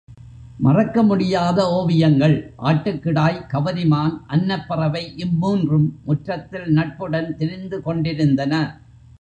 [0.57, 2.33] மறக்க முடியாத ஓவியங்கள்
[2.63, 8.53] ஆட்டுக்கிடாய், கவரிமான் அன்னப்பறவை இம்மூன்றும் முற்றத்தில் நட்புடன் திரிந்து கொண்டிருந்தன.